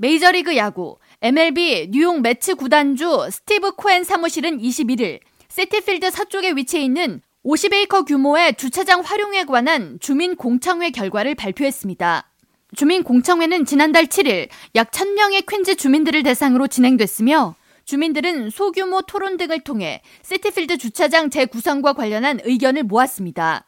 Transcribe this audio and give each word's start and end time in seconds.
메이저리그 0.00 0.56
야구 0.56 0.96
MLB 1.20 1.88
뉴욕 1.90 2.22
메츠 2.22 2.54
구단주 2.54 3.28
스티브 3.30 3.72
코엔 3.72 4.02
사무실은 4.04 4.58
21일 4.58 5.20
시티필드 5.48 6.10
서쪽에 6.10 6.52
위치해 6.52 6.82
있는 6.82 7.20
50에이커 7.44 8.06
규모의 8.06 8.54
주차장 8.54 9.02
활용에 9.02 9.44
관한 9.44 9.98
주민 10.00 10.36
공청회 10.36 10.88
결과를 10.88 11.34
발표했습니다. 11.34 12.30
주민 12.76 13.02
공청회는 13.02 13.66
지난달 13.66 14.06
7일 14.06 14.48
약 14.74 14.90
1000명의 14.90 15.44
퀸즈 15.46 15.76
주민들을 15.76 16.22
대상으로 16.22 16.66
진행됐으며 16.66 17.54
주민들은 17.84 18.48
소규모 18.48 19.02
토론 19.02 19.36
등을 19.36 19.60
통해 19.60 20.00
시티필드 20.22 20.78
주차장 20.78 21.28
재구성과 21.28 21.92
관련한 21.92 22.40
의견을 22.44 22.84
모았습니다. 22.84 23.66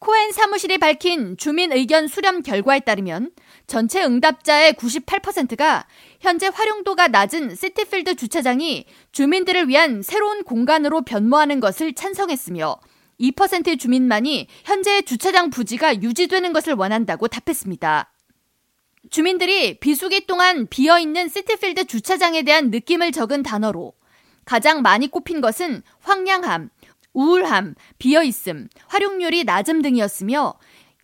코엔 0.00 0.32
사무실이 0.32 0.78
밝힌 0.78 1.36
주민 1.36 1.72
의견 1.72 2.08
수렴 2.08 2.42
결과에 2.42 2.80
따르면 2.80 3.32
전체 3.66 4.02
응답자의 4.02 4.72
98%가 4.72 5.86
현재 6.20 6.48
활용도가 6.48 7.08
낮은 7.08 7.54
시티필드 7.54 8.16
주차장이 8.16 8.86
주민들을 9.12 9.68
위한 9.68 10.00
새로운 10.00 10.42
공간으로 10.42 11.02
변모하는 11.02 11.60
것을 11.60 11.92
찬성했으며 11.92 12.80
2%의 13.20 13.76
주민만이 13.76 14.48
현재의 14.64 15.02
주차장 15.02 15.50
부지가 15.50 16.00
유지되는 16.00 16.54
것을 16.54 16.72
원한다고 16.72 17.28
답했습니다. 17.28 18.10
주민들이 19.10 19.78
비수기 19.80 20.26
동안 20.26 20.66
비어있는 20.66 21.28
시티필드 21.28 21.84
주차장에 21.84 22.42
대한 22.42 22.70
느낌을 22.70 23.12
적은 23.12 23.42
단어로 23.42 23.92
가장 24.46 24.80
많이 24.80 25.08
꼽힌 25.08 25.42
것은 25.42 25.82
황량함, 26.00 26.70
우울함, 27.12 27.74
비어있음, 27.98 28.68
활용률이 28.86 29.44
낮음 29.44 29.82
등이었으며 29.82 30.54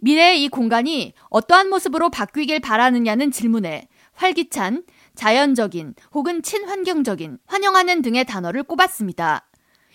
미래의 0.00 0.42
이 0.42 0.48
공간이 0.48 1.14
어떠한 1.30 1.70
모습으로 1.70 2.10
바뀌길 2.10 2.60
바라느냐는 2.60 3.30
질문에 3.30 3.88
활기찬, 4.12 4.84
자연적인 5.14 5.94
혹은 6.12 6.42
친환경적인, 6.42 7.38
환영하는 7.46 8.02
등의 8.02 8.24
단어를 8.24 8.64
꼽았습니다. 8.64 9.48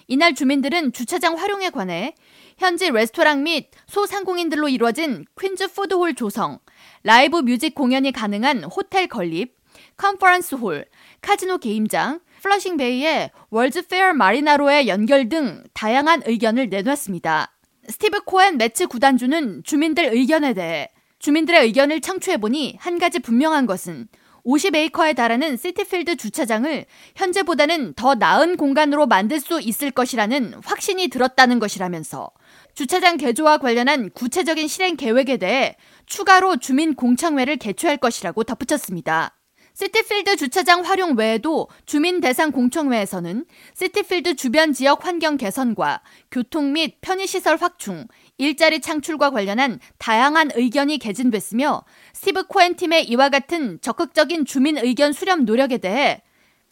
이날 0.07 0.33
주민들은 0.33 0.91
주차장 0.91 1.37
활용에 1.37 1.69
관해 1.69 2.15
현지 2.57 2.89
레스토랑 2.89 3.43
및 3.43 3.69
소상공인들로 3.85 4.67
이루어진 4.67 5.25
퀸즈 5.39 5.73
food 5.73 5.94
hall 5.94 6.15
조성, 6.15 6.57
라이브 7.03 7.37
music 7.37 7.75
공연이 7.75 8.11
가능한 8.11 8.63
호텔 8.63 9.07
건립, 9.07 9.55
컨퍼런스 9.97 10.55
홀, 10.55 10.85
카지노 11.21 11.59
게임장, 11.59 12.21
플러싱 12.41 12.77
베이의 12.77 13.31
월드 13.49 13.85
페어 13.87 14.13
마리나로의 14.13 14.87
연결 14.87 15.29
등 15.29 15.63
다양한 15.73 16.23
의견을 16.25 16.69
내놨습니다. 16.69 17.51
스티브 17.87 18.23
코엔 18.23 18.57
메츠 18.57 18.87
구단주는 18.87 19.63
주민들 19.63 20.05
의견에 20.13 20.53
대해 20.53 20.89
주민들의 21.19 21.61
의견을 21.63 22.01
청취해보니 22.01 22.77
한 22.79 22.99
가지 22.99 23.19
분명한 23.19 23.65
것은 23.65 24.07
50에이커에 24.45 25.15
달하는 25.15 25.57
시티필드 25.57 26.15
주차장을 26.15 26.85
현재보다는 27.15 27.93
더 27.93 28.15
나은 28.15 28.57
공간으로 28.57 29.05
만들 29.05 29.39
수 29.39 29.59
있을 29.61 29.91
것이라는 29.91 30.55
확신이 30.63 31.09
들었다는 31.09 31.59
것이라면서 31.59 32.31
주차장 32.73 33.17
개조와 33.17 33.57
관련한 33.57 34.09
구체적인 34.11 34.67
실행 34.67 34.95
계획에 34.95 35.37
대해 35.37 35.75
추가로 36.05 36.57
주민 36.57 36.95
공청회를 36.95 37.57
개최할 37.57 37.97
것이라고 37.97 38.43
덧붙였습니다. 38.43 39.38
시티필드 39.79 40.35
주차장 40.35 40.83
활용 40.83 41.15
외에도 41.15 41.69
주민 41.85 42.19
대상 42.19 42.51
공청회에서는 42.51 43.45
시티필드 43.75 44.35
주변 44.35 44.73
지역 44.73 45.05
환경 45.05 45.37
개선과 45.37 46.01
교통 46.29 46.73
및 46.73 46.97
편의시설 46.99 47.55
확충, 47.55 48.05
일자리 48.37 48.81
창출과 48.81 49.29
관련한 49.29 49.79
다양한 49.97 50.49
의견이 50.55 50.97
개진됐으며 50.97 51.85
스티브 52.11 52.47
코엔 52.47 52.75
팀의 52.75 53.05
이와 53.05 53.29
같은 53.29 53.79
적극적인 53.79 54.43
주민 54.43 54.77
의견 54.77 55.13
수렴 55.13 55.45
노력에 55.45 55.77
대해 55.77 56.21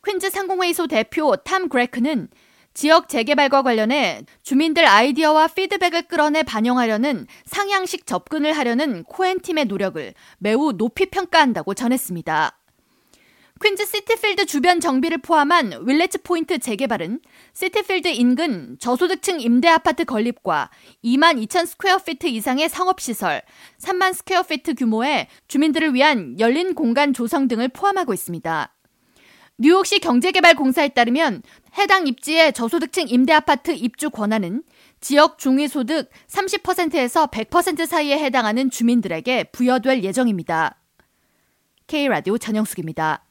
퀸즈 0.06 0.30
상공회의소 0.30 0.88
대표 0.88 1.34
탐 1.38 1.70
그레크는 1.70 2.28
지역 2.74 3.08
재개발과 3.08 3.62
관련해 3.62 4.24
주민들 4.44 4.86
아이디어와 4.86 5.48
피드백을 5.48 6.10
끌어내 6.10 6.44
반영하려는 6.44 7.26
상향식 7.46 8.06
접근을 8.06 8.52
하려는 8.52 9.06
코엔 9.06 9.40
팀의 9.40 9.64
노력을 9.68 10.14
매우 10.40 10.74
높이 10.74 11.06
평가한다고 11.06 11.74
전했습니다. 11.74 12.58
퀸즈 13.60 13.86
시티필드 13.86 14.46
주변 14.46 14.80
정비를 14.80 15.18
포함한 15.18 15.86
윌레츠 15.88 16.22
포인트 16.22 16.60
재개발은 16.60 17.22
시티필드 17.54 18.10
인근 18.10 18.78
저소득층 18.80 19.40
임대 19.40 19.68
아파트 19.68 20.06
건립과 20.06 20.70
2만 21.04 21.44
2천 21.48 21.66
square 21.66 21.98
feet 21.98 22.28
이상의 22.28 22.70
상업시설, 22.70 23.42
3만 23.80 24.14
square 24.14 24.44
feet 24.44 24.76
규모의 24.76 25.28
주민들을 25.48 25.94
위한 25.96 26.40
열린 26.40 26.76
공간 26.76 27.14
조성 27.14 27.48
등을 27.48 27.70
포함하고 27.70 28.14
있습니다. 28.14 28.74
뉴욕시 29.58 30.00
경제개발공사에 30.00 30.90
따르면 30.90 31.42
해당 31.80 32.06
입지의 32.06 32.54
저소득층 32.54 33.08
임대 33.08 33.34
아파트 33.34 33.72
입주 33.72 34.12
권한은 34.12 34.64
지역 35.02 35.40
중위소득 35.40 36.12
30%에서 36.28 37.26
100% 37.28 37.88
사이에 37.88 38.20
해당하는 38.20 38.70
주민들에게 38.70 39.46
부여될 39.46 40.04
예정입니다. 40.04 40.80
K라디오 41.88 42.38
전영숙입니다. 42.38 43.27